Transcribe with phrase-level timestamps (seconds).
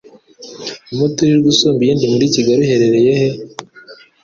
[0.93, 3.27] umuturirwa usumba iyindi muri Kigali uherereye he?